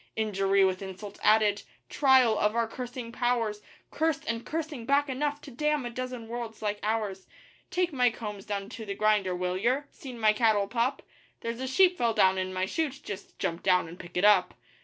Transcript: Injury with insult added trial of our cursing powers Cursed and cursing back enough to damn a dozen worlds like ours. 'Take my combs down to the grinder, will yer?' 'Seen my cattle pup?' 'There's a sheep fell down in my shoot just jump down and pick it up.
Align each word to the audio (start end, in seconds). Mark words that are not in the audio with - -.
Injury 0.15 0.65
with 0.65 0.81
insult 0.81 1.19
added 1.21 1.61
trial 1.87 2.35
of 2.39 2.55
our 2.55 2.67
cursing 2.67 3.11
powers 3.11 3.61
Cursed 3.91 4.25
and 4.27 4.43
cursing 4.43 4.83
back 4.87 5.07
enough 5.09 5.39
to 5.41 5.51
damn 5.51 5.85
a 5.85 5.91
dozen 5.91 6.27
worlds 6.27 6.59
like 6.63 6.79
ours. 6.81 7.27
'Take 7.69 7.93
my 7.93 8.09
combs 8.09 8.47
down 8.47 8.67
to 8.69 8.83
the 8.83 8.95
grinder, 8.95 9.35
will 9.35 9.55
yer?' 9.57 9.85
'Seen 9.91 10.19
my 10.19 10.33
cattle 10.33 10.67
pup?' 10.67 11.03
'There's 11.41 11.59
a 11.61 11.67
sheep 11.67 11.99
fell 11.99 12.15
down 12.15 12.39
in 12.39 12.51
my 12.51 12.65
shoot 12.65 12.99
just 13.03 13.37
jump 13.37 13.61
down 13.61 13.87
and 13.87 13.99
pick 13.99 14.17
it 14.17 14.25
up. 14.25 14.55